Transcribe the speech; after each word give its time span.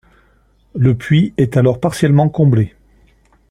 Le 0.73 0.95
puits 0.97 1.31
est 1.37 1.57
alors 1.57 1.79
partiellement 1.79 2.27
comblé. 2.27 2.73